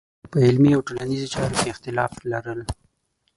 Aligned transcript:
په 0.31 0.37
علمي 0.45 0.71
او 0.75 0.81
ټولنیزو 0.87 1.31
چارو 1.33 1.57
کې 1.59 1.67
اختلاف 1.73 2.11
لرل. 2.31 2.61